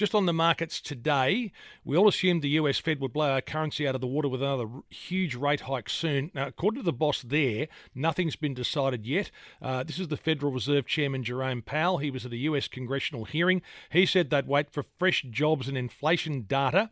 just 0.00 0.14
on 0.14 0.24
the 0.24 0.32
markets 0.32 0.80
today, 0.80 1.52
we 1.84 1.94
all 1.94 2.08
assumed 2.08 2.40
the 2.40 2.48
US 2.60 2.78
Fed 2.78 3.00
would 3.00 3.12
blow 3.12 3.32
our 3.32 3.42
currency 3.42 3.86
out 3.86 3.94
of 3.94 4.00
the 4.00 4.06
water 4.06 4.30
with 4.30 4.42
another 4.42 4.66
huge 4.88 5.34
rate 5.34 5.60
hike 5.60 5.90
soon. 5.90 6.30
Now, 6.34 6.46
according 6.46 6.80
to 6.80 6.84
the 6.86 6.90
boss 6.90 7.20
there, 7.20 7.68
nothing's 7.94 8.34
been 8.34 8.54
decided 8.54 9.04
yet. 9.04 9.30
Uh, 9.60 9.82
this 9.82 9.98
is 9.98 10.08
the 10.08 10.16
Federal 10.16 10.52
Reserve 10.52 10.86
Chairman 10.86 11.22
Jerome 11.22 11.60
Powell. 11.60 11.98
He 11.98 12.10
was 12.10 12.24
at 12.24 12.32
a 12.32 12.38
US 12.38 12.66
congressional 12.66 13.26
hearing. 13.26 13.60
He 13.90 14.06
said 14.06 14.30
they'd 14.30 14.46
wait 14.46 14.70
for 14.70 14.86
fresh 14.98 15.22
jobs 15.28 15.68
and 15.68 15.76
inflation 15.76 16.46
data 16.48 16.88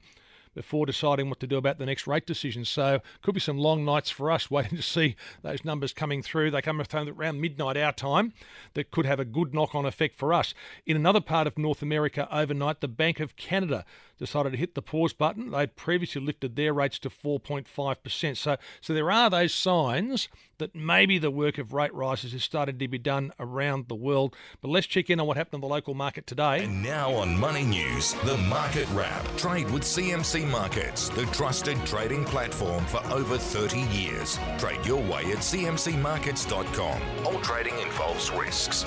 before 0.58 0.86
deciding 0.86 1.28
what 1.28 1.38
to 1.38 1.46
do 1.46 1.56
about 1.56 1.78
the 1.78 1.86
next 1.86 2.08
rate 2.08 2.26
decision. 2.26 2.64
So 2.64 3.00
could 3.22 3.32
be 3.32 3.40
some 3.40 3.58
long 3.58 3.84
nights 3.84 4.10
for 4.10 4.28
us 4.28 4.50
waiting 4.50 4.76
to 4.76 4.82
see 4.82 5.14
those 5.40 5.64
numbers 5.64 5.92
coming 5.92 6.20
through. 6.20 6.50
They 6.50 6.60
come 6.60 6.82
around 6.82 7.40
midnight 7.40 7.76
our 7.76 7.92
time 7.92 8.32
that 8.74 8.90
could 8.90 9.06
have 9.06 9.20
a 9.20 9.24
good 9.24 9.54
knock-on 9.54 9.86
effect 9.86 10.16
for 10.16 10.34
us. 10.34 10.54
In 10.84 10.96
another 10.96 11.20
part 11.20 11.46
of 11.46 11.58
North 11.58 11.80
America 11.80 12.26
overnight, 12.32 12.80
the 12.80 12.88
Bank 12.88 13.20
of 13.20 13.36
Canada 13.36 13.84
decided 14.18 14.52
to 14.52 14.58
hit 14.58 14.74
the 14.74 14.82
pause 14.82 15.12
button. 15.12 15.50
They'd 15.50 15.76
previously 15.76 16.20
lifted 16.20 16.56
their 16.56 16.72
rates 16.72 16.98
to 17.00 17.10
4.5%. 17.10 18.36
So, 18.36 18.56
so 18.80 18.94
there 18.94 19.10
are 19.10 19.30
those 19.30 19.54
signs 19.54 20.28
that 20.58 20.74
maybe 20.74 21.18
the 21.18 21.30
work 21.30 21.58
of 21.58 21.72
rate 21.72 21.94
rises 21.94 22.34
is 22.34 22.42
starting 22.42 22.78
to 22.78 22.88
be 22.88 22.98
done 22.98 23.32
around 23.38 23.88
the 23.88 23.94
world. 23.94 24.34
But 24.60 24.70
let's 24.70 24.86
check 24.86 25.08
in 25.08 25.20
on 25.20 25.26
what 25.26 25.36
happened 25.36 25.62
in 25.62 25.68
the 25.68 25.74
local 25.74 25.94
market 25.94 26.26
today. 26.26 26.64
And 26.64 26.82
now 26.82 27.12
on 27.14 27.38
Money 27.38 27.64
News, 27.64 28.14
the 28.24 28.36
Market 28.36 28.88
Wrap. 28.90 29.24
Trade 29.36 29.70
with 29.70 29.82
CMC 29.82 30.48
Markets, 30.50 31.08
the 31.10 31.26
trusted 31.26 31.78
trading 31.86 32.24
platform 32.24 32.84
for 32.86 33.04
over 33.12 33.38
30 33.38 33.80
years. 33.96 34.38
Trade 34.58 34.84
your 34.84 35.00
way 35.02 35.24
at 35.26 35.38
cmcmarkets.com. 35.38 37.00
All 37.24 37.40
trading 37.40 37.78
involves 37.78 38.30
risks. 38.32 38.84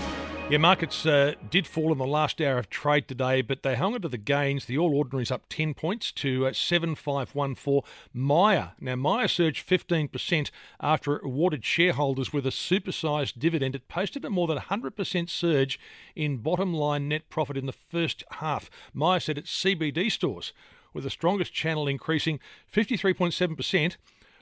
Yeah, 0.52 0.58
markets 0.58 1.06
uh, 1.06 1.36
did 1.50 1.66
fall 1.66 1.94
in 1.94 1.98
the 1.98 2.06
last 2.06 2.42
hour 2.42 2.58
of 2.58 2.70
trade 2.70 3.08
today, 3.08 3.42
but 3.42 3.64
they 3.64 3.78
hung 3.78 3.94
onto 3.94 4.10
the 4.10 4.18
gains. 4.18 4.66
The 4.66 4.78
All 4.78 4.90
Ordinaries 5.22 5.32
up 5.32 5.50
10 5.50 5.76
points 5.76 6.12
to 6.14 6.48
uh, 6.48 6.54
7514. 6.54 7.82
Myer. 8.12 8.72
Now, 8.80 8.96
Myer 8.96 9.28
surged 9.28 9.68
15% 9.70 10.50
after 10.80 11.16
it 11.16 11.24
rewarded 11.24 11.64
shareholders 11.64 12.34
with 12.34 12.48
a 12.48 12.50
supersized 12.50 13.38
dividend. 13.38 13.76
It 13.76 13.88
posted 13.88 14.26
a 14.26 14.32
more 14.32 14.48
than 14.48 14.58
100% 14.58 15.30
surge 15.30 15.80
in 16.16 16.38
bottom 16.38 16.74
line 16.74 17.08
net 17.08 17.30
profit 17.30 17.56
in 17.56 17.68
the 17.68 17.72
first 17.92 18.24
half. 18.32 18.72
Myer 18.96 19.20
said 19.20 19.38
its 19.38 19.52
CBD 19.52 20.12
stores 20.12 20.54
with 20.92 21.04
the 21.04 21.12
strongest 21.12 21.54
channel 21.54 21.88
increasing 21.88 22.40
53.7% 22.74 23.98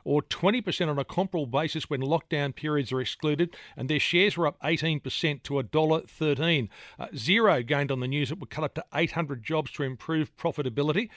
or 0.10 0.24
20% 0.24 0.90
on 0.90 0.98
a 0.98 1.06
comparable 1.06 1.46
basis 1.46 1.88
when 1.88 2.02
lockdown 2.02 2.56
periods 2.56 2.92
are 2.92 3.00
excluded, 3.00 3.56
and 3.78 3.88
their 3.88 4.00
shares 4.00 4.36
were 4.36 4.48
up 4.48 4.60
18% 4.64 5.44
to 5.44 5.54
$1.13. 5.54 6.70
Uh, 6.98 7.06
Xero 7.14 7.64
gained 7.64 7.92
on 7.92 8.00
the 8.00 8.08
news 8.08 8.32
it 8.32 8.40
would 8.40 8.50
cut 8.50 8.64
up 8.64 8.74
to 8.74 8.84
800 8.92 9.44
jobs 9.44 9.70
to 9.74 9.84
improve 9.84 10.36
profitability, 10.36 11.10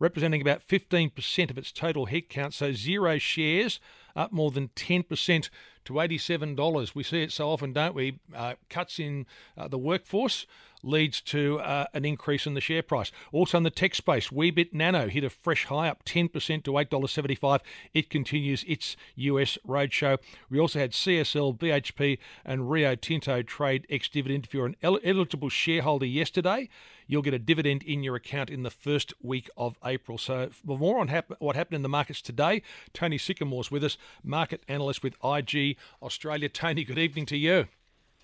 representing 0.00 0.40
about 0.40 0.66
15% 0.66 1.48
of 1.48 1.58
its 1.58 1.70
total 1.70 2.08
headcount. 2.08 2.52
So 2.52 2.72
Xero 2.72 3.20
shares 3.20 3.78
up 4.16 4.32
more 4.32 4.50
than 4.50 4.68
10% 4.68 5.50
to 5.84 5.92
$87. 5.94 6.94
We 6.94 7.02
see 7.02 7.22
it 7.22 7.32
so 7.32 7.50
often, 7.50 7.72
don't 7.72 7.94
we? 7.94 8.18
Uh, 8.34 8.54
cuts 8.68 8.98
in 8.98 9.26
uh, 9.56 9.68
the 9.68 9.78
workforce 9.78 10.46
leads 10.82 11.20
to 11.20 11.60
uh, 11.60 11.86
an 11.94 12.04
increase 12.04 12.46
in 12.46 12.54
the 12.54 12.60
share 12.60 12.82
price. 12.82 13.12
Also 13.32 13.58
in 13.58 13.64
the 13.64 13.70
tech 13.70 13.94
space, 13.94 14.28
Weebit 14.28 14.72
Nano 14.72 15.08
hit 15.08 15.24
a 15.24 15.30
fresh 15.30 15.66
high 15.66 15.88
up 15.88 16.04
10% 16.04 16.64
to 16.64 16.72
$8.75. 16.72 17.60
It 17.92 18.10
continues 18.10 18.64
its 18.66 18.96
US 19.16 19.58
roadshow. 19.66 20.18
We 20.48 20.58
also 20.58 20.78
had 20.78 20.92
CSL, 20.92 21.58
BHP, 21.58 22.18
and 22.44 22.70
Rio 22.70 22.94
Tinto 22.94 23.42
trade 23.42 23.86
ex 23.90 24.08
dividend. 24.08 24.46
If 24.46 24.54
you're 24.54 24.66
an 24.66 24.76
el- 24.82 25.00
eligible 25.04 25.48
shareholder 25.48 26.06
yesterday, 26.06 26.68
you'll 27.10 27.22
get 27.22 27.34
a 27.34 27.38
dividend 27.38 27.82
in 27.82 28.02
your 28.02 28.14
account 28.14 28.48
in 28.50 28.62
the 28.62 28.70
first 28.70 29.12
week 29.20 29.50
of 29.56 29.76
April. 29.84 30.16
So, 30.16 30.50
for 30.50 30.78
more 30.78 31.00
on 31.00 31.08
hap- 31.08 31.40
what 31.40 31.56
happened 31.56 31.76
in 31.76 31.82
the 31.82 31.88
markets 31.88 32.22
today, 32.22 32.62
Tony 32.92 33.18
Sycamore's 33.18 33.70
with 33.70 33.82
us, 33.82 33.98
market 34.22 34.62
analyst 34.68 35.02
with 35.02 35.14
IG 35.24 35.76
Australia. 36.02 36.48
Tony, 36.48 36.84
good 36.84 36.98
evening 36.98 37.26
to 37.26 37.36
you. 37.36 37.66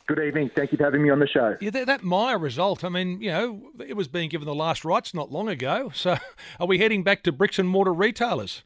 Good 0.06 0.20
evening. 0.20 0.50
Thank 0.54 0.70
you 0.70 0.78
for 0.78 0.84
having 0.84 1.02
me 1.02 1.10
on 1.10 1.18
the 1.18 1.26
show. 1.26 1.56
Yeah, 1.60 1.70
that, 1.70 1.88
that 1.88 2.04
Myer 2.04 2.38
result, 2.38 2.84
I 2.84 2.88
mean, 2.88 3.20
you 3.20 3.30
know, 3.32 3.72
it 3.84 3.96
was 3.96 4.06
being 4.06 4.28
given 4.28 4.46
the 4.46 4.54
last 4.54 4.84
rites 4.84 5.12
not 5.12 5.32
long 5.32 5.48
ago. 5.48 5.90
So 5.92 6.16
are 6.60 6.66
we 6.66 6.78
heading 6.78 7.02
back 7.02 7.24
to 7.24 7.32
bricks 7.32 7.58
and 7.58 7.68
mortar 7.68 7.92
retailers? 7.92 8.62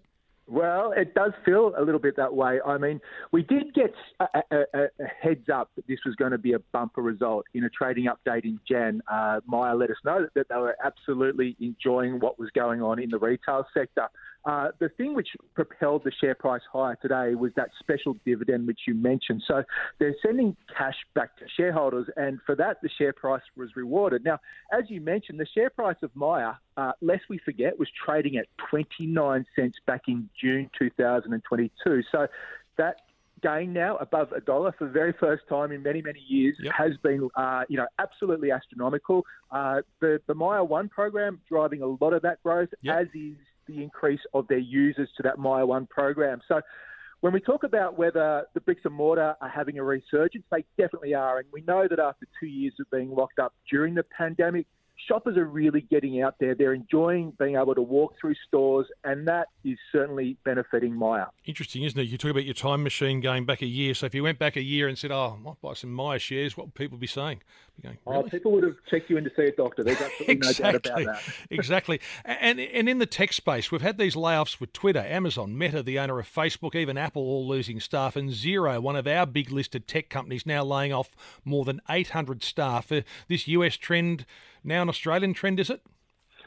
Well, 0.51 0.93
it 0.97 1.15
does 1.15 1.31
feel 1.45 1.75
a 1.79 1.83
little 1.83 2.01
bit 2.01 2.17
that 2.17 2.35
way. 2.35 2.59
I 2.67 2.77
mean, 2.77 3.01
we 3.31 3.45
did 3.45 3.73
get 3.73 3.95
a, 4.19 4.43
a, 4.51 4.65
a 4.75 4.89
heads 5.23 5.49
up 5.49 5.71
that 5.77 5.87
this 5.87 6.01
was 6.05 6.17
going 6.17 6.33
to 6.33 6.39
be 6.39 6.55
a 6.55 6.59
bumper 6.73 7.03
result 7.03 7.47
in 7.55 7.63
a 7.63 7.71
trading 7.71 8.07
update 8.07 8.43
in 8.43 8.59
Jan. 8.69 9.01
Uh, 9.07 9.39
Myer 9.47 9.77
let 9.77 9.91
us 9.91 9.97
know 10.05 10.27
that 10.35 10.49
they 10.49 10.57
were 10.57 10.77
absolutely 10.85 11.57
enjoying 11.61 12.19
what 12.19 12.41
was 12.41 12.51
going 12.51 12.83
on 12.83 13.01
in 13.01 13.11
the 13.11 13.19
retail 13.19 13.65
sector. 13.73 14.09
Uh, 14.45 14.69
the 14.79 14.89
thing 14.89 15.15
which 15.15 15.29
propelled 15.55 16.03
the 16.03 16.11
share 16.21 16.35
price 16.35 16.63
higher 16.73 16.97
today 17.01 17.35
was 17.35 17.53
that 17.57 17.69
special 17.79 18.17
dividend 18.25 18.67
which 18.67 18.81
you 18.89 18.95
mentioned. 18.95 19.43
So 19.47 19.63
they're 19.99 20.17
sending 20.25 20.57
cash 20.77 20.95
back 21.15 21.37
to 21.39 21.45
shareholders, 21.57 22.09
and 22.17 22.41
for 22.45 22.57
that, 22.57 22.79
the 22.83 22.89
share 22.99 23.13
price 23.13 23.43
was 23.57 23.77
rewarded. 23.77 24.25
Now, 24.25 24.41
as 24.73 24.85
you 24.89 25.01
mentioned, 25.01 25.39
the 25.39 25.47
share 25.55 25.71
price 25.71 25.99
of 26.03 26.11
Myer, 26.17 26.57
uh, 26.77 26.93
lest 27.01 27.23
we 27.29 27.39
forget, 27.39 27.79
was 27.79 27.89
trading 28.05 28.37
at 28.37 28.47
29 28.71 29.47
cents 29.57 29.79
back 29.87 30.03
in 30.09 30.29
June 30.41 30.71
2022. 30.79 32.03
So 32.11 32.27
that 32.77 32.97
gain 33.43 33.73
now 33.73 33.97
above 33.97 34.33
a 34.33 34.41
dollar 34.41 34.73
for 34.79 34.85
the 34.85 34.91
very 34.91 35.15
first 35.19 35.43
time 35.49 35.73
in 35.73 35.83
many, 35.83 36.03
many 36.03 36.21
years 36.21 36.57
yep. 36.61 36.75
has 36.77 36.93
been, 37.03 37.29
uh, 37.37 37.63
you 37.69 37.77
know, 37.77 37.87
absolutely 37.99 38.51
astronomical. 38.51 39.25
Uh, 39.51 39.81
the, 40.01 40.21
the 40.27 40.35
Myer 40.35 40.65
One 40.65 40.89
program 40.89 41.41
driving 41.49 41.83
a 41.83 41.87
lot 41.87 42.13
of 42.13 42.23
that 42.23 42.43
growth, 42.43 42.69
yep. 42.83 43.03
as 43.03 43.07
is 43.15 43.37
the 43.67 43.83
increase 43.83 44.21
of 44.35 44.47
their 44.49 44.59
users 44.59 45.09
to 45.17 45.23
that 45.23 45.39
Myer 45.39 45.67
One 45.67 45.87
program. 45.87 46.41
So 46.49 46.61
when 47.21 47.33
we 47.33 47.41
talk 47.41 47.65
about 47.65 47.99
whether 47.99 48.47
the 48.55 48.61
bricks 48.61 48.83
and 48.85 48.95
mortar 48.95 49.37
are 49.41 49.49
having 49.49 49.79
a 49.79 49.85
resurgence, 49.85 50.45
they 50.51 50.65
definitely 50.79 51.15
are. 51.15 51.39
And 51.39 51.49
we 51.53 51.63
know 51.63 51.87
that 51.89 51.99
after 51.99 52.27
two 52.39 52.47
years 52.47 52.73
of 52.81 52.91
being 52.91 53.15
locked 53.15 53.39
up 53.39 53.55
during 53.71 53.95
the 53.95 54.05
pandemic, 54.05 54.67
shoppers 55.07 55.37
are 55.37 55.47
really 55.47 55.81
getting 55.81 56.23
out 56.23 56.37
there. 56.39 56.55
They're 56.55 56.73
enjoying 56.73 57.33
being 57.39 57.57
able 57.57 57.75
to 57.75 57.83
walk 57.83 58.15
through 58.21 58.35
stores, 58.47 58.87
and 59.05 59.27
that 59.29 59.49
is 59.65 59.79
certainly 59.93 60.37
benefiting 60.45 60.95
Myer. 60.95 61.27
Interesting, 61.45 61.83
isn't 61.85 61.99
it? 61.99 62.09
You 62.09 62.19
talk 62.19 62.31
about 62.31 62.45
your 62.45 62.55
time 62.55 62.83
machine 62.83 63.21
going 63.21 63.47
back 63.47 63.63
a 63.63 63.67
year. 63.67 63.95
So 63.95 64.07
if 64.07 64.15
you 64.15 64.23
went 64.23 64.39
back 64.39 64.57
a 64.57 64.63
year 64.63 64.89
and 64.89 64.99
said, 64.99 65.11
"Oh, 65.11 65.37
I 65.39 65.43
might 65.43 65.61
buy 65.61 65.75
some 65.75 65.93
Myer 65.93 66.19
shares," 66.19 66.57
what 66.57 66.69
would 66.69 66.75
people 66.75 66.99
be 66.99 67.07
saying? 67.07 67.43
Be 67.77 67.83
going, 67.83 67.99
oh, 68.07 68.13
really? 68.13 68.25
oh, 68.25 68.29
people 68.29 68.53
would 68.53 68.65
have 68.65 68.77
checked 68.91 69.11
you 69.11 69.17
in 69.17 69.25
to 69.25 69.31
see 69.37 69.45
a 69.45 69.53
doctor. 69.53 69.85
There's 69.85 70.01
absolutely 70.01 70.35
exactly. 70.35 70.73
no 70.73 70.79
doubt 70.79 71.03
about 71.03 71.23
that. 71.25 71.35
exactly. 71.51 72.01
And 72.25 72.61
and 72.61 72.89
in 72.89 72.99
the 72.99 73.07
tech 73.07 73.33
space, 73.33 73.71
we've 73.71 73.83
had 73.83 73.99
these 73.99 74.15
layoffs 74.15 74.61
with 74.61 74.73
Twitter, 74.73 75.01
Amazon, 75.01 75.57
Meta, 75.57 75.83
the 75.83 75.99
owner 75.99 76.19
of 76.19 76.33
Facebook, 76.33 76.75
even 76.75 76.97
Apple, 76.97 77.23
all 77.23 77.47
losing 77.47 77.81
staff, 77.81 78.17
and 78.17 78.31
Xero, 78.31 78.81
one 78.81 78.97
of 78.97 79.07
our 79.07 79.27
big 79.27 79.51
listed 79.51 79.87
tech 79.87 80.09
companies, 80.09 80.47
now 80.47 80.65
laying 80.65 80.93
off 80.93 81.11
more 81.45 81.65
than 81.65 81.81
800 81.89 82.43
staff. 82.43 82.91
Uh, 82.93 83.03
this 83.29 83.49
US 83.49 83.77
trend 83.77 84.27
now 84.65 84.83
an 84.83 84.89
Australian 84.89 85.35
trend, 85.35 85.61
is 85.61 85.71
it? 85.71 85.83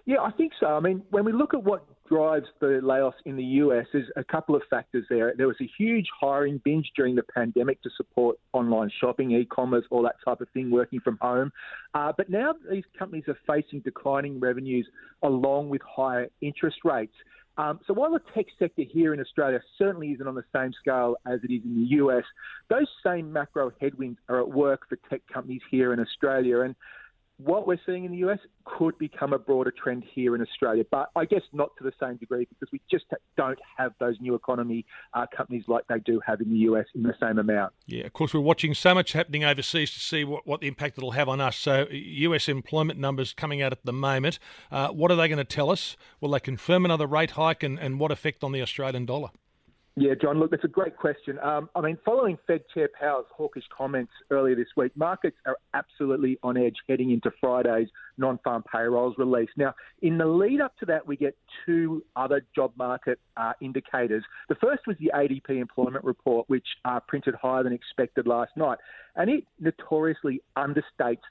Yeah, 0.05 0.21
I 0.21 0.31
think 0.31 0.51
so. 0.59 0.67
I 0.67 0.79
mean, 0.81 1.01
when 1.11 1.23
we 1.23 1.31
look 1.31 1.53
at 1.53 1.63
what 1.63 1.85
drives 2.09 2.47
the 2.59 2.81
layoffs 2.83 3.13
in 3.25 3.37
the 3.37 3.43
US, 3.43 3.85
there's 3.93 4.09
a 4.17 4.23
couple 4.23 4.53
of 4.55 4.61
factors 4.69 5.05
there. 5.09 5.33
There 5.37 5.47
was 5.47 5.55
a 5.61 5.69
huge 5.77 6.07
hiring 6.19 6.59
binge 6.65 6.91
during 6.95 7.15
the 7.15 7.23
pandemic 7.23 7.81
to 7.83 7.89
support 7.95 8.37
online 8.51 8.91
shopping, 8.99 9.31
e 9.31 9.45
commerce, 9.45 9.85
all 9.89 10.03
that 10.03 10.15
type 10.25 10.41
of 10.41 10.49
thing, 10.49 10.69
working 10.69 10.99
from 10.99 11.17
home. 11.21 11.51
Uh, 11.93 12.11
but 12.15 12.29
now 12.29 12.53
these 12.69 12.83
companies 12.99 13.23
are 13.29 13.37
facing 13.47 13.79
declining 13.79 14.39
revenues 14.41 14.87
along 15.21 15.69
with 15.69 15.81
higher 15.81 16.27
interest 16.41 16.77
rates. 16.83 17.15
Um, 17.57 17.79
so 17.85 17.93
while 17.93 18.11
the 18.11 18.21
tech 18.33 18.47
sector 18.57 18.81
here 18.81 19.13
in 19.13 19.19
Australia 19.19 19.61
certainly 19.77 20.11
isn't 20.11 20.27
on 20.27 20.35
the 20.35 20.43
same 20.53 20.73
scale 20.73 21.15
as 21.25 21.39
it 21.43 21.53
is 21.53 21.61
in 21.63 21.75
the 21.75 21.95
US, 21.97 22.23
those 22.69 22.87
same 23.05 23.31
macro 23.31 23.71
headwinds 23.79 24.19
are 24.27 24.41
at 24.41 24.49
work 24.49 24.89
for 24.89 24.97
tech 25.09 25.21
companies 25.31 25.61
here 25.69 25.93
in 25.93 25.99
Australia. 25.99 26.61
And 26.61 26.75
what 27.37 27.67
we're 27.67 27.79
seeing 27.85 28.05
in 28.05 28.11
the 28.11 28.17
US 28.17 28.39
could 28.65 28.97
become 28.97 29.33
a 29.33 29.39
broader 29.39 29.71
trend 29.71 30.03
here 30.13 30.35
in 30.35 30.41
Australia, 30.41 30.83
but 30.89 31.09
I 31.15 31.25
guess 31.25 31.41
not 31.51 31.71
to 31.77 31.83
the 31.83 31.91
same 31.99 32.17
degree 32.17 32.45
because 32.45 32.71
we 32.71 32.79
just 32.89 33.05
don't 33.35 33.59
have 33.77 33.93
those 33.99 34.15
new 34.19 34.35
economy 34.35 34.85
uh, 35.13 35.25
companies 35.35 35.63
like 35.67 35.85
they 35.87 35.99
do 35.99 36.21
have 36.25 36.41
in 36.41 36.51
the 36.51 36.59
US 36.59 36.85
in 36.95 37.03
the 37.03 37.15
same 37.19 37.39
amount. 37.39 37.73
Yeah, 37.87 38.05
of 38.05 38.13
course, 38.13 38.33
we're 38.33 38.39
watching 38.39 38.73
so 38.73 38.93
much 38.93 39.13
happening 39.13 39.43
overseas 39.43 39.91
to 39.93 39.99
see 39.99 40.23
what, 40.23 40.45
what 40.47 40.61
the 40.61 40.67
impact 40.67 40.97
it'll 40.97 41.11
have 41.11 41.27
on 41.27 41.41
us. 41.41 41.57
So, 41.57 41.87
US 41.89 42.47
employment 42.47 42.99
numbers 42.99 43.33
coming 43.33 43.61
out 43.61 43.71
at 43.71 43.83
the 43.83 43.93
moment. 43.93 44.39
Uh, 44.71 44.89
what 44.89 45.11
are 45.11 45.15
they 45.15 45.27
going 45.27 45.37
to 45.37 45.43
tell 45.43 45.69
us? 45.69 45.97
Will 46.21 46.31
they 46.31 46.39
confirm 46.39 46.85
another 46.85 47.07
rate 47.07 47.31
hike 47.31 47.63
and, 47.63 47.79
and 47.79 47.99
what 47.99 48.11
effect 48.11 48.43
on 48.43 48.51
the 48.51 48.61
Australian 48.61 49.05
dollar? 49.05 49.29
Yeah, 49.95 50.15
John, 50.19 50.39
look, 50.39 50.49
that's 50.49 50.63
a 50.63 50.69
great 50.69 50.97
question. 50.97 51.37
Um, 51.37 51.69
I 51.75 51.81
mean, 51.81 51.99
following 52.03 52.39
Fed 52.47 52.61
Chair 52.73 52.89
Powell's 52.99 53.27
hawkish 53.31 53.65
comments 53.75 54.11
earlier 54.31 54.55
this 54.55 54.69
week, 54.75 54.91
markets 54.97 55.37
are 55.45 55.55
absolutely 55.75 56.39
on 56.41 56.57
edge 56.57 56.77
heading 56.89 57.11
into 57.11 57.29
Friday's 57.39 57.89
non 58.17 58.39
farm 58.43 58.63
payrolls 58.71 59.13
release. 59.19 59.51
Now, 59.55 59.75
in 60.01 60.17
the 60.17 60.25
lead 60.25 60.61
up 60.61 60.75
to 60.79 60.87
that, 60.87 61.05
we 61.05 61.15
get 61.15 61.37
two 61.63 62.03
other 62.15 62.41
job 62.55 62.71
market 62.75 63.19
uh, 63.37 63.53
indicators. 63.61 64.23
The 64.49 64.55
first 64.55 64.87
was 64.87 64.97
the 64.99 65.11
ADP 65.13 65.61
employment 65.61 66.03
report, 66.03 66.49
which 66.49 66.65
uh, 66.85 66.99
printed 67.07 67.35
higher 67.39 67.61
than 67.61 67.71
expected 67.71 68.25
last 68.25 68.57
night, 68.57 68.79
and 69.15 69.29
it 69.29 69.43
notoriously 69.59 70.41
understates 70.57 71.21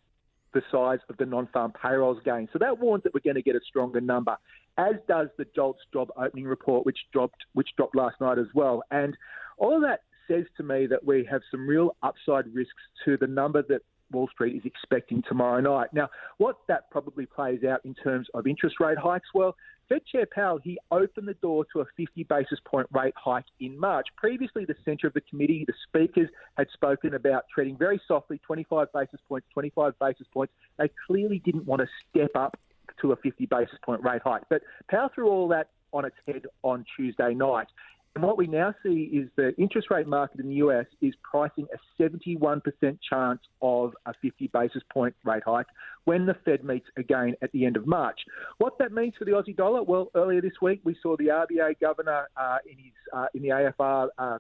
the 0.55 0.63
size 0.71 0.99
of 1.09 1.17
the 1.17 1.27
non-farm 1.27 1.73
payrolls 1.81 2.19
gain. 2.25 2.49
So 2.53 2.59
that 2.59 2.79
warns 2.79 3.03
that 3.05 3.15
we're 3.15 3.21
going 3.25 3.37
to 3.37 3.43
get 3.43 3.57
a 3.57 3.61
stronger 3.67 4.01
number, 4.01 4.37
as 4.79 4.95
does 5.09 5.29
the 5.39 5.47
JOLTS 5.55 5.81
job 5.93 6.09
opening 6.17 6.45
report, 6.45 6.87
which 6.87 6.99
dropped 7.13 7.45
which 7.55 7.71
dropped 7.77 7.97
last 7.97 8.21
night 8.21 8.39
as 8.39 8.47
well. 8.55 8.83
And 8.91 9.17
all 9.59 9.75
of 9.75 9.83
that 9.83 10.01
says 10.29 10.45
to 10.57 10.63
me 10.63 10.87
that 10.87 11.05
we 11.05 11.27
have 11.31 11.43
some 11.51 11.67
real 11.67 11.97
upside 12.03 12.53
risks 12.55 12.83
to 13.05 13.17
the 13.17 13.27
number 13.27 13.63
that 13.69 13.83
Wall 14.13 14.29
Street 14.29 14.57
is 14.57 14.63
expecting 14.65 15.23
tomorrow 15.29 15.61
night. 15.61 15.89
Now, 15.93 16.09
what 16.39 16.59
that 16.69 16.91
probably 16.91 17.27
plays 17.27 17.65
out 17.65 17.81
in 17.85 17.95
terms 17.95 18.29
of 18.35 18.47
interest 18.47 18.77
rate 18.79 18.99
hikes, 18.99 19.29
well, 19.35 19.57
Fed 19.89 20.07
Chair 20.07 20.27
Powell, 20.33 20.59
he 20.63 20.79
opened 20.91 21.29
the 21.29 21.35
door 21.35 21.65
to 21.73 21.81
a 21.81 21.85
50 21.97 22.25
basis 22.25 22.59
point 22.65 22.87
rate 22.93 23.15
hike 23.17 23.45
in 23.61 23.79
March. 23.79 24.07
Previously, 24.17 24.65
the 24.65 24.77
centre 24.85 25.07
of 25.07 25.15
the 25.15 25.21
committee, 25.23 25.65
the 25.67 25.75
speakers, 25.89 26.29
had 26.57 26.69
spoken 26.73 27.15
about 27.15 27.45
treading 27.53 27.77
very 27.77 28.01
softly 28.07 28.39
25 28.47 28.93
basis 28.93 29.21
points, 29.29 29.47
25 29.53 29.99
basis 29.99 30.27
points. 30.33 30.53
They 30.79 30.91
clearly 31.07 31.41
didn't 31.41 31.67
want 31.67 31.83
to 31.83 31.89
step 32.09 32.31
up 32.35 32.59
to 33.01 33.13
a 33.13 33.17
50 33.17 33.47
basis 33.47 33.79
point 33.85 34.03
rate 34.03 34.23
hike. 34.25 34.43
But 34.49 34.63
Powell 34.91 35.11
threw 35.15 35.29
all 35.29 35.49
that 35.49 35.69
on 35.93 36.05
its 36.05 36.17
head 36.27 36.43
on 36.63 36.85
Tuesday 36.97 37.35
night. 37.35 37.69
And 38.15 38.23
what 38.23 38.37
we 38.37 38.47
now 38.47 38.75
see 38.83 39.11
is 39.13 39.31
the 39.37 39.55
interest 39.57 39.89
rate 39.91 40.07
market 40.07 40.41
in 40.41 40.49
the 40.49 40.57
US 40.57 40.85
is 41.01 41.15
pricing 41.23 41.67
a 41.73 42.03
71% 42.03 42.61
chance 43.09 43.41
of 43.63 43.95
a 44.05 44.13
50 44.21 44.49
basis 44.53 44.83
point 44.93 45.15
rate 45.25 45.43
hike 45.47 45.67
when 46.05 46.27
the 46.27 46.35
Fed 46.45 46.63
meets 46.63 46.87
again 46.99 47.35
at 47.41 47.51
the 47.53 47.65
end 47.65 47.77
of 47.77 47.87
March. 47.87 48.21
What 48.59 48.77
that 48.79 48.93
means 48.93 49.15
for 49.19 49.25
the 49.25 49.31
Aussie 49.31 49.57
dollar? 49.57 49.83
Well, 49.83 50.11
earlier 50.15 50.43
this 50.43 50.61
week 50.61 50.81
we 50.85 50.95
saw 51.03 51.17
the 51.17 51.29
RBA 51.29 51.81
governor 51.81 52.29
uh, 52.37 52.59
in 52.71 52.77
his 52.77 52.93
uh, 53.15 53.27
in 53.35 53.43
the 53.43 53.49
AFR. 53.49 54.09
Uh, 54.19 54.39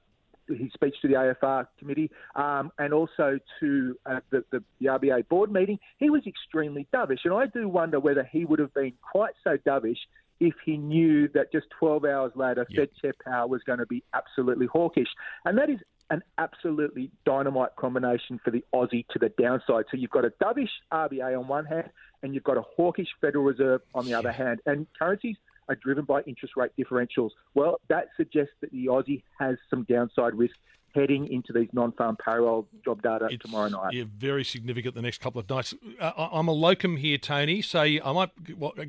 his 0.55 0.73
speech 0.73 0.95
to 1.03 1.09
the 1.09 1.15
AFR 1.15 1.67
committee 1.79 2.11
um, 2.35 2.71
and 2.79 2.93
also 2.93 3.39
to 3.61 3.97
uh, 4.07 4.21
the, 4.31 4.45
the, 4.51 4.63
the, 4.81 4.87
RBA 4.87 5.29
board 5.29 5.53
meeting, 5.53 5.79
he 5.99 6.11
was 6.11 6.23
extremely 6.27 6.87
dovish. 6.95 7.21
And 7.25 7.35
I 7.35 7.47
do 7.47 7.69
wonder 7.69 8.01
whether 8.01 8.25
he 8.25 8.45
would 8.45 8.59
have 8.59 8.75
been 8.75 8.93
quite 9.03 9.35
so 9.45 9.57
dovish 9.57 9.99
if 10.41 10.55
he 10.65 10.77
knew 10.77 11.29
that 11.29 11.53
just 11.53 11.67
12 11.79 12.05
hours 12.05 12.33
later, 12.35 12.67
yep. 12.69 12.91
Fed 12.91 13.01
Chair 13.01 13.15
Powell 13.25 13.49
was 13.49 13.63
going 13.63 13.79
to 13.79 13.87
be 13.87 14.03
absolutely 14.13 14.67
hawkish. 14.67 15.09
And 15.45 15.57
that 15.59 15.71
is 15.71 15.79
an 16.11 16.23
absolutely 16.37 17.11
dynamite 17.25 17.77
combination 17.77 18.41
for 18.45 18.51
the 18.51 18.65
Aussie 18.75 19.07
to 19.09 19.19
the 19.19 19.31
downside. 19.41 19.85
So 19.91 19.97
you've 19.97 20.11
got 20.11 20.25
a 20.25 20.33
dovish 20.43 20.69
RBA 20.93 21.39
on 21.39 21.49
one 21.49 21.65
hand, 21.65 21.91
and 22.23 22.35
you've 22.35 22.45
got 22.45 22.57
a 22.57 22.63
hawkish 22.77 23.09
Federal 23.21 23.45
Reserve 23.45 23.83
on 23.95 24.05
the 24.05 24.15
other 24.15 24.33
hand. 24.33 24.61
And 24.67 24.87
currencies 24.99 25.37
are 25.69 25.77
driven 25.77 26.05
by 26.05 26.21
interest 26.23 26.55
rate 26.57 26.73
differentials. 26.79 27.31
Well, 27.55 27.81
that 27.89 28.09
suggests 28.17 28.53
that 28.61 28.71
the 28.73 28.87
Aussie 28.87 29.23
has 29.39 29.57
some 29.71 29.85
downside 29.89 30.35
risk 30.35 30.55
heading 30.95 31.27
into 31.33 31.53
these 31.53 31.69
non-farm 31.73 32.17
payroll 32.25 32.67
job 32.85 33.03
data 33.03 33.29
it's, 33.31 33.43
tomorrow 33.43 33.69
night. 33.69 33.93
Yeah, 33.93 34.05
very 34.17 34.45
significant 34.45 34.95
the 34.95 35.03
next 35.03 35.21
couple 35.21 35.41
of 35.41 35.49
nights. 35.49 35.75
Uh, 36.01 36.29
I'm 36.33 36.49
a 36.49 36.53
locum 36.53 36.97
here, 36.97 37.19
Tony. 37.19 37.63
So 37.63 37.81
I 37.81 38.13
might 38.13 38.31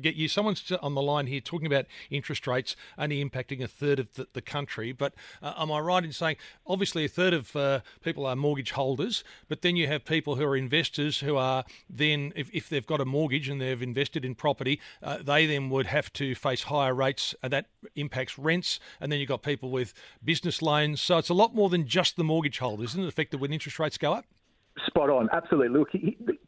get 0.02 0.14
you. 0.14 0.28
Someone's 0.28 0.70
on 0.82 0.94
the 0.94 1.02
line 1.02 1.26
here 1.26 1.40
talking 1.40 1.66
about 1.66 1.86
interest 2.10 2.46
rates 2.46 2.76
only 2.98 3.24
impacting 3.24 3.62
a 3.62 3.68
third 3.68 3.98
of 3.98 4.12
the, 4.14 4.28
the 4.32 4.42
country. 4.42 4.92
But 4.92 5.14
uh, 5.42 5.54
am 5.56 5.72
I 5.72 5.80
right 5.80 6.04
in 6.04 6.12
saying 6.12 6.36
obviously 6.66 7.04
a 7.04 7.08
third 7.08 7.32
of 7.32 7.56
uh, 7.56 7.80
people 8.02 8.26
are 8.26 8.36
mortgage 8.36 8.72
holders, 8.72 9.24
but 9.48 9.62
then 9.62 9.76
you 9.76 9.86
have 9.86 10.04
people 10.04 10.36
who 10.36 10.44
are 10.44 10.56
investors 10.56 11.20
who 11.20 11.36
are 11.36 11.64
then, 11.88 12.32
if, 12.36 12.50
if 12.52 12.68
they've 12.68 12.86
got 12.86 13.00
a 13.00 13.04
mortgage 13.04 13.48
and 13.48 13.60
they've 13.60 13.82
invested 13.82 14.24
in 14.24 14.34
property, 14.34 14.80
uh, 15.02 15.18
they 15.22 15.46
then 15.46 15.70
would 15.70 15.86
have 15.86 16.12
to 16.14 16.34
face 16.34 16.64
higher 16.64 16.94
rates, 16.94 17.34
and 17.42 17.52
that 17.52 17.66
impacts 17.96 18.38
rents. 18.38 18.80
And 19.00 19.10
then 19.10 19.20
you've 19.20 19.28
got 19.28 19.42
people 19.42 19.70
with 19.70 19.94
business 20.24 20.60
loans. 20.62 21.00
So 21.00 21.18
it's 21.18 21.28
a 21.28 21.34
lot 21.34 21.54
more 21.54 21.68
than 21.68 21.86
just 21.94 22.16
the 22.16 22.24
mortgage 22.24 22.58
holders, 22.58 22.90
isn't 22.90 23.04
it 23.04 23.08
affected 23.08 23.40
when 23.40 23.52
interest 23.52 23.78
rates 23.78 23.96
go 23.96 24.12
up? 24.12 24.24
Spot 24.88 25.08
on, 25.08 25.28
absolutely. 25.32 25.68
Look, 25.68 25.90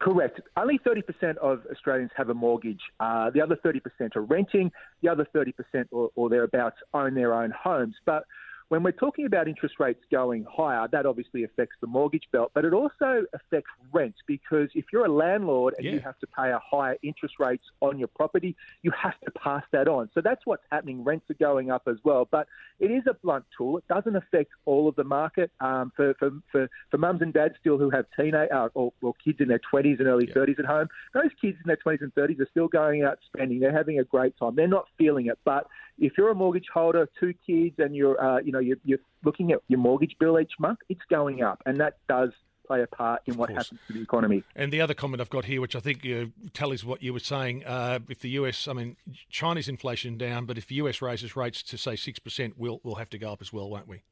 correct. 0.00 0.40
Only 0.56 0.80
30% 0.80 1.36
of 1.36 1.60
Australians 1.70 2.10
have 2.16 2.28
a 2.30 2.34
mortgage. 2.34 2.80
Uh, 2.98 3.30
the 3.30 3.40
other 3.40 3.56
30% 3.64 3.80
are 4.16 4.22
renting. 4.22 4.72
The 5.02 5.08
other 5.08 5.24
30% 5.32 5.52
or, 5.92 6.10
or 6.16 6.28
thereabouts 6.28 6.78
own 6.92 7.14
their 7.14 7.32
own 7.32 7.52
homes. 7.52 7.94
But 8.04 8.24
when 8.68 8.82
we're 8.82 8.90
talking 8.92 9.26
about 9.26 9.46
interest 9.46 9.76
rates 9.78 10.02
going 10.10 10.44
higher, 10.50 10.88
that 10.90 11.06
obviously 11.06 11.44
affects 11.44 11.76
the 11.80 11.86
mortgage 11.86 12.24
belt, 12.32 12.50
but 12.52 12.64
it 12.64 12.72
also 12.72 13.24
affects 13.32 13.70
rents 13.92 14.18
because 14.26 14.68
if 14.74 14.86
you're 14.92 15.06
a 15.06 15.12
landlord 15.12 15.74
and 15.78 15.86
yeah. 15.86 15.92
you 15.92 16.00
have 16.00 16.18
to 16.18 16.26
pay 16.26 16.50
a 16.50 16.58
higher 16.58 16.96
interest 17.02 17.34
rates 17.38 17.62
on 17.80 17.98
your 17.98 18.08
property, 18.08 18.56
you 18.82 18.90
have 18.90 19.18
to 19.20 19.30
pass 19.30 19.62
that 19.70 19.86
on. 19.86 20.10
So 20.14 20.20
that's 20.20 20.44
what's 20.46 20.64
happening. 20.72 21.04
Rents 21.04 21.30
are 21.30 21.34
going 21.34 21.70
up 21.70 21.82
as 21.86 21.96
well, 22.02 22.26
but 22.28 22.48
it 22.80 22.90
is 22.90 23.04
a 23.08 23.14
blunt 23.14 23.44
tool. 23.56 23.78
It 23.78 23.86
doesn't 23.88 24.16
affect 24.16 24.50
all 24.64 24.88
of 24.88 24.96
the 24.96 25.04
market. 25.04 25.52
Um, 25.60 25.92
for, 25.94 26.14
for, 26.14 26.30
for, 26.50 26.68
for 26.90 26.98
mums 26.98 27.22
and 27.22 27.32
dads 27.32 27.54
still 27.60 27.78
who 27.78 27.90
have 27.90 28.06
teenage 28.18 28.50
uh, 28.52 28.68
or, 28.74 28.92
or, 29.00 29.14
kids 29.24 29.40
in 29.40 29.48
their 29.48 29.60
20s 29.72 29.98
and 29.98 30.08
early 30.08 30.26
yeah. 30.28 30.34
30s 30.34 30.58
at 30.58 30.64
home, 30.64 30.88
those 31.14 31.30
kids 31.40 31.56
in 31.62 31.66
their 31.66 31.78
20s 31.78 32.02
and 32.02 32.14
30s 32.14 32.40
are 32.40 32.48
still 32.50 32.68
going 32.68 33.04
out 33.04 33.18
spending. 33.26 33.60
They're 33.60 33.72
having 33.72 34.00
a 34.00 34.04
great 34.04 34.36
time. 34.38 34.56
They're 34.56 34.66
not 34.66 34.86
feeling 34.98 35.26
it, 35.26 35.38
but 35.44 35.66
if 35.98 36.12
you're 36.18 36.30
a 36.30 36.34
mortgage 36.34 36.66
holder, 36.72 37.08
two 37.18 37.34
kids, 37.46 37.76
and 37.78 37.94
you're 37.94 38.20
uh, 38.22 38.40
you 38.40 38.52
know 38.52 38.58
you're, 38.58 38.78
you're 38.84 38.98
looking 39.24 39.52
at 39.52 39.60
your 39.68 39.78
mortgage 39.78 40.16
bill 40.18 40.38
each 40.38 40.52
month, 40.58 40.78
it's 40.88 41.00
going 41.10 41.42
up, 41.42 41.62
and 41.66 41.78
that 41.78 41.98
does 42.08 42.30
play 42.66 42.82
a 42.82 42.86
part 42.86 43.22
in 43.26 43.36
what 43.36 43.48
happens 43.48 43.78
to 43.86 43.92
the 43.92 44.02
economy. 44.02 44.42
And 44.56 44.72
the 44.72 44.80
other 44.80 44.94
comment 44.94 45.20
I've 45.20 45.30
got 45.30 45.44
here, 45.44 45.60
which 45.60 45.76
I 45.76 45.80
think 45.80 46.04
uh, 46.04 46.26
tallies 46.52 46.84
what 46.84 47.02
you 47.02 47.12
were 47.12 47.20
saying, 47.20 47.64
uh, 47.64 48.00
if 48.08 48.20
the 48.20 48.30
US, 48.30 48.66
I 48.66 48.72
mean, 48.72 48.96
China's 49.30 49.68
inflation 49.68 50.18
down, 50.18 50.46
but 50.46 50.58
if 50.58 50.66
the 50.66 50.74
US 50.76 51.00
raises 51.00 51.36
rates 51.36 51.62
to 51.62 51.78
say 51.78 51.96
six 51.96 52.18
percent, 52.18 52.54
we'll 52.56 52.80
we'll 52.82 52.96
have 52.96 53.10
to 53.10 53.18
go 53.18 53.32
up 53.32 53.40
as 53.40 53.52
well, 53.52 53.70
won't 53.70 53.88
we? 53.88 54.02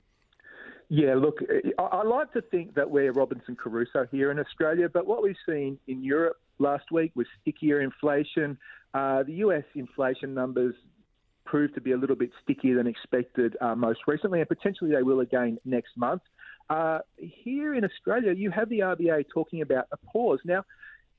Yeah, 0.91 1.15
look, 1.15 1.39
I 1.79 2.03
like 2.03 2.33
to 2.35 2.43
think 2.43 2.75
that 2.75 2.91
we're 2.91 3.11
Robinson 3.11 3.57
Crusoe 3.57 4.07
here 4.11 4.31
in 4.31 4.39
Australia, 4.39 4.89
but 4.89 5.07
what 5.07 5.23
we've 5.23 5.35
seen 5.49 5.79
in 5.89 6.05
Europe 6.05 6.37
last 6.59 6.93
week 6.93 7.11
was 7.15 7.27
stickier 7.41 7.81
inflation. 7.81 8.59
Uh, 8.93 9.23
the 9.23 9.33
US 9.35 9.65
inflation 9.75 10.35
numbers 10.35 10.75
proved 11.55 11.73
to 11.73 11.81
be 11.81 11.93
a 11.93 11.97
little 11.97 12.17
bit 12.17 12.33
stickier 12.43 12.75
than 12.75 12.89
expected 12.89 13.57
uh, 13.61 13.77
most 13.77 14.01
recently, 14.09 14.41
and 14.41 14.49
potentially 14.49 14.91
they 14.91 15.05
will 15.05 15.21
again 15.21 15.57
next 15.65 15.97
month. 15.97 16.21
Uh, 16.69 16.99
here 17.17 17.77
in 17.77 17.85
Australia, 17.85 18.33
you 18.33 18.51
have 18.51 18.69
the 18.71 18.81
RBA 18.81 19.27
talking 19.33 19.63
about 19.63 19.85
a 19.93 19.97
pause. 19.99 20.41
Now, 20.45 20.65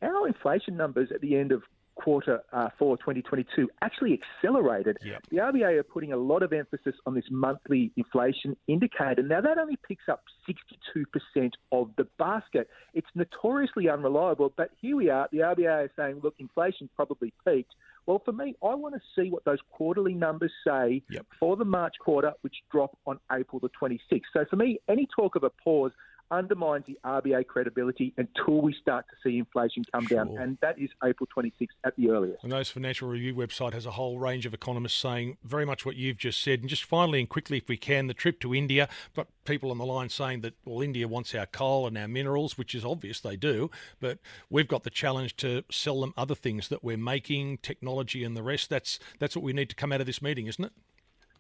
our 0.02 0.28
inflation 0.28 0.76
numbers 0.76 1.08
at 1.16 1.22
the 1.22 1.38
end 1.38 1.54
of 1.54 1.64
quarter 1.96 2.42
uh, 2.52 2.68
four 2.78 2.98
2022 2.98 3.70
actually 3.82 4.20
accelerated. 4.20 4.98
Yep. 5.06 5.24
The 5.32 5.38
RBA 5.38 5.80
are 5.80 5.84
putting 5.84 6.12
a 6.12 6.18
lot 6.18 6.44
of 6.44 6.52
emphasis 6.52 6.96
on 7.06 7.14
this 7.14 7.24
monthly 7.32 7.94
inflation 7.96 8.58
indicator. 8.68 9.24
Now, 9.24 9.40
that 9.40 9.58
only 9.58 9.78
picks 9.88 10.10
up 10.10 10.26
62% 10.50 11.52
of 11.72 11.92
the 11.96 12.08
basket. 12.20 12.68
It's 12.94 13.08
notoriously 13.16 13.88
unreliable, 13.88 14.52
but 14.58 14.72
here 14.82 14.98
we 14.98 15.10
are. 15.10 15.30
The 15.32 15.38
RBA 15.38 15.86
is 15.86 15.92
saying, 15.96 16.20
look, 16.24 16.36
inflation 16.40 16.90
probably 16.94 17.32
peaked. 17.48 17.74
Well, 18.06 18.22
for 18.24 18.31
me, 18.31 18.56
I 18.63 18.75
want 18.75 18.96
to 18.96 19.02
see 19.16 19.30
what 19.30 19.44
those 19.46 19.57
quarterly 19.72 20.13
numbers 20.13 20.51
say 20.65 21.01
yep. 21.10 21.25
for 21.39 21.56
the 21.56 21.65
March 21.65 21.96
quarter, 22.00 22.34
which 22.41 22.56
drop 22.72 22.98
on 23.08 23.20
April 23.32 23.60
the 23.60 23.70
26th. 23.70 24.22
So 24.34 24.46
for 24.50 24.56
me, 24.56 24.80
any 24.88 25.08
talk 25.15 25.36
of 25.36 25.44
a 25.44 25.50
pause 25.50 25.91
undermines 26.32 26.86
the 26.88 26.98
RBA 27.05 27.48
credibility 27.48 28.13
until 28.17 28.62
we 28.62 28.74
start 28.74 29.05
to 29.10 29.15
see 29.24 29.38
inflation 29.38 29.84
come 29.91 30.05
sure. 30.08 30.17
down, 30.17 30.38
and 30.38 30.58
that 30.62 30.79
is 30.79 30.89
April 31.03 31.27
26th 31.36 31.67
at 31.84 31.96
the 31.96 32.10
earliest. 32.10 32.44
And 32.44 32.51
those 32.51 32.70
Financial 32.70 33.08
Review 33.08 33.36
website 33.36 33.74
has 33.74 33.86
a 33.86 33.91
whole 33.91 34.20
range 34.20 34.46
of 34.46 34.53
economists 34.53 35.00
saying 35.00 35.38
very 35.44 35.65
much 35.65 35.86
what 35.86 35.96
you've 35.96 36.17
just 36.17 36.41
said. 36.41 36.62
And 36.62 36.70
just 36.70 36.84
finally 36.84 37.20
and 37.20 37.29
quickly, 37.29 37.58
if 37.58 37.67
we 37.67 37.77
can, 37.77 38.08
the 38.08 38.13
trip 38.13 38.39
to 38.41 38.53
India. 38.53 38.89
but 39.13 39.27
people 39.46 39.72
on 39.72 39.77
the 39.77 39.86
line 39.86 40.10
saying 40.10 40.41
that 40.41 40.55
well, 40.65 40.82
India 40.82 41.08
wants 41.08 41.34
our 41.36 41.46
coal 41.46 41.88
and 41.88 41.98
our 41.98 42.08
minerals, 42.08 42.58
which 42.58 42.75
is 42.75 42.84
obvious 42.84 43.20
they 43.20 43.38
do, 43.38 43.70
but 44.00 44.20
we've 44.50 44.67
got 44.67 44.84
the 44.84 44.89
challenge 44.89 45.36
to 45.38 45.63
sell 45.72 46.01
them 46.01 46.13
other 46.17 46.36
things 46.36 46.67
that 46.70 46.84
we're 46.84 46.98
making, 46.98 47.60
technology 47.60 48.24
and 48.24 48.36
the 48.36 48.44
rest. 48.44 48.70
That's 48.70 49.00
that's 49.20 49.36
what 49.36 49.44
we 49.44 49.53
need 49.53 49.70
to 49.70 49.75
come 49.75 49.91
out 49.91 50.01
of 50.01 50.08
this 50.08 50.22
meeting, 50.22 50.48
isn't 50.48 50.65
it? 50.65 50.72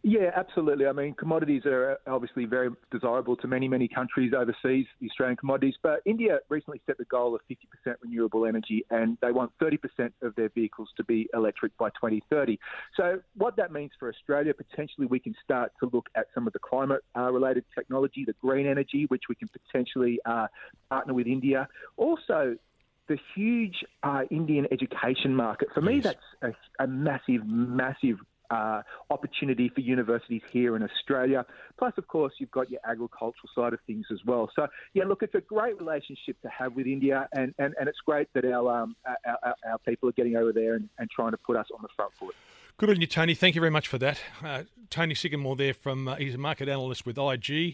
Yeah, 0.07 0.29
absolutely. 0.35 0.85
I 0.85 0.91
mean, 0.91 1.15
commodities 1.15 1.63
are 1.65 1.97
obviously 2.05 2.45
very 2.45 2.69
desirable 2.91 3.35
to 3.37 3.47
many, 3.47 3.67
many 3.67 3.87
countries 3.87 4.33
overseas, 4.37 4.85
the 5.01 5.09
Australian 5.09 5.35
commodities. 5.35 5.73
But 5.81 6.01
India 6.05 6.37
recently 6.47 6.79
set 6.85 6.99
the 6.99 7.05
goal 7.05 7.33
of 7.33 7.41
50% 7.49 7.95
renewable 8.03 8.45
energy, 8.45 8.85
and 8.91 9.17
they 9.23 9.31
want 9.31 9.51
30% 9.59 9.79
of 10.21 10.35
their 10.35 10.49
vehicles 10.49 10.89
to 10.97 11.03
be 11.03 11.27
electric 11.33 11.75
by 11.79 11.89
2030. 11.89 12.59
So, 12.95 13.19
what 13.35 13.55
that 13.55 13.71
means 13.71 13.93
for 13.97 14.07
Australia, 14.07 14.53
potentially 14.53 15.07
we 15.07 15.19
can 15.19 15.33
start 15.43 15.71
to 15.79 15.89
look 15.91 16.05
at 16.15 16.27
some 16.35 16.45
of 16.45 16.53
the 16.53 16.59
climate 16.59 17.03
uh, 17.17 17.31
related 17.31 17.65
technology, 17.73 18.25
the 18.27 18.35
green 18.43 18.67
energy, 18.67 19.05
which 19.07 19.23
we 19.27 19.33
can 19.33 19.47
potentially 19.47 20.19
uh, 20.25 20.45
partner 20.87 21.15
with 21.15 21.25
India. 21.25 21.67
Also, 21.97 22.55
the 23.07 23.17
huge 23.35 23.83
uh, 24.03 24.21
Indian 24.29 24.67
education 24.71 25.35
market. 25.35 25.69
For 25.73 25.81
me, 25.81 25.99
that's 25.99 26.17
a, 26.43 26.51
a 26.83 26.85
massive, 26.85 27.43
massive 27.47 28.17
uh, 28.49 28.81
opportunity 29.09 29.69
for 29.69 29.81
universities 29.81 30.41
here 30.51 30.75
in 30.75 30.83
Australia. 30.83 31.45
Plus, 31.77 31.93
of 31.97 32.07
course, 32.07 32.33
you've 32.37 32.51
got 32.51 32.69
your 32.69 32.79
agricultural 32.85 33.49
side 33.53 33.73
of 33.73 33.79
things 33.87 34.05
as 34.11 34.19
well. 34.25 34.49
So, 34.55 34.67
yeah, 34.93 35.03
look, 35.05 35.23
it's 35.23 35.35
a 35.35 35.41
great 35.41 35.77
relationship 35.79 36.41
to 36.41 36.49
have 36.49 36.75
with 36.75 36.87
India, 36.87 37.27
and, 37.33 37.53
and, 37.57 37.73
and 37.79 37.89
it's 37.89 37.99
great 38.05 38.27
that 38.33 38.45
our, 38.45 38.81
um, 38.81 38.95
our, 39.25 39.55
our, 39.67 39.77
people 39.79 40.09
are 40.09 40.13
getting 40.13 40.35
over 40.35 40.53
there 40.53 40.75
and, 40.75 40.89
and 40.97 41.09
trying 41.09 41.31
to 41.31 41.37
put 41.37 41.55
us 41.55 41.67
on 41.73 41.81
the 41.81 41.89
front 41.95 42.11
foot. 42.19 42.35
Good 42.77 42.89
on 42.89 42.99
you, 42.99 43.07
Tony. 43.07 43.33
Thank 43.33 43.55
you 43.55 43.61
very 43.61 43.71
much 43.71 43.87
for 43.87 43.97
that. 43.99 44.19
Uh, 44.43 44.63
Tony 44.89 45.15
Sycamore 45.15 45.55
there 45.55 45.73
from, 45.73 46.07
uh, 46.07 46.15
he's 46.15 46.35
a 46.35 46.37
market 46.37 46.67
analyst 46.67 47.05
with 47.05 47.17
IG. 47.17 47.73